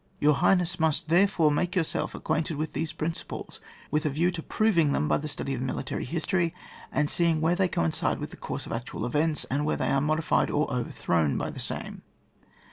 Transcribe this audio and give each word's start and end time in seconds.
Tour 0.19 0.31
Boyal 0.33 0.37
Highness 0.37 0.79
must 0.79 1.09
therefore 1.09 1.51
make 1.51 1.75
yourself 1.75 2.15
acquainted 2.15 2.57
with 2.57 2.73
these 2.73 2.91
principles, 2.91 3.59
with 3.91 4.03
a 4.03 4.09
view 4.09 4.31
to 4.31 4.41
proving 4.41 4.93
them 4.93 5.07
by 5.07 5.19
the 5.19 5.27
study 5.27 5.53
of 5.53 5.61
military 5.61 6.05
history, 6.05 6.55
and 6.91 7.07
seeing 7.07 7.39
where 7.39 7.53
they 7.55 7.67
coincide 7.67 8.17
with 8.17 8.31
the 8.31 8.35
course 8.37 8.65
of 8.65 8.71
actual 8.71 9.05
events, 9.05 9.43
and 9.51 9.63
where 9.63 9.77
they 9.77 9.91
are 9.91 10.01
modified 10.01 10.49
or 10.49 10.67
overthrown 10.73 11.37
by 11.37 11.51
the 11.51 11.59
same. 11.59 12.01